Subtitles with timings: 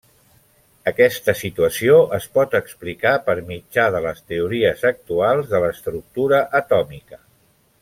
[0.91, 7.25] Aquesta situació es pot explicar per mitjà de les teories actuals de l'estructura atòmica.